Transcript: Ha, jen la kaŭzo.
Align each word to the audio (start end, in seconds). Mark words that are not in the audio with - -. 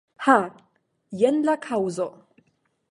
Ha, 0.27 0.37
jen 1.21 1.39
la 1.49 1.57
kaŭzo. 1.69 2.11